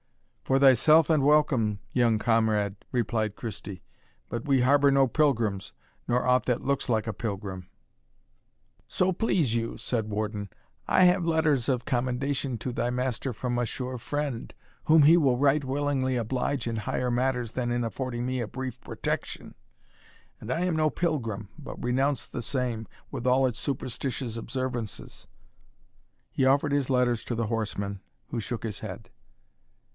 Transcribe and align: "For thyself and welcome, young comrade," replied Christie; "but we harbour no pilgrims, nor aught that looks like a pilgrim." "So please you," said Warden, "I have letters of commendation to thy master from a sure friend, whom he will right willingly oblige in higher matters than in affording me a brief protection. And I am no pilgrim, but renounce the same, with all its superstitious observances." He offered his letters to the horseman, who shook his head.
"For 0.43 0.57
thyself 0.59 1.09
and 1.09 1.23
welcome, 1.23 1.79
young 1.93 2.17
comrade," 2.19 2.75
replied 2.91 3.37
Christie; 3.37 3.83
"but 4.27 4.45
we 4.45 4.61
harbour 4.61 4.91
no 4.91 5.07
pilgrims, 5.07 5.71
nor 6.09 6.25
aught 6.27 6.43
that 6.45 6.61
looks 6.63 6.89
like 6.89 7.07
a 7.07 7.13
pilgrim." 7.13 7.69
"So 8.85 9.13
please 9.13 9.55
you," 9.55 9.77
said 9.77 10.09
Warden, 10.09 10.49
"I 10.89 11.03
have 11.05 11.23
letters 11.23 11.69
of 11.69 11.85
commendation 11.85 12.57
to 12.57 12.73
thy 12.73 12.89
master 12.89 13.31
from 13.31 13.57
a 13.57 13.65
sure 13.65 13.97
friend, 13.97 14.53
whom 14.85 15.03
he 15.03 15.15
will 15.17 15.37
right 15.37 15.63
willingly 15.63 16.17
oblige 16.17 16.67
in 16.67 16.77
higher 16.77 17.11
matters 17.11 17.51
than 17.53 17.71
in 17.71 17.85
affording 17.85 18.25
me 18.25 18.41
a 18.41 18.47
brief 18.47 18.81
protection. 18.81 19.53
And 20.41 20.51
I 20.51 20.61
am 20.61 20.75
no 20.75 20.89
pilgrim, 20.89 21.47
but 21.57 21.81
renounce 21.81 22.27
the 22.27 22.41
same, 22.41 22.87
with 23.09 23.25
all 23.25 23.45
its 23.45 23.59
superstitious 23.59 24.35
observances." 24.35 25.27
He 26.31 26.43
offered 26.45 26.71
his 26.73 26.89
letters 26.89 27.23
to 27.25 27.35
the 27.35 27.47
horseman, 27.47 28.01
who 28.29 28.41
shook 28.41 28.63
his 28.63 28.79
head. 28.79 29.11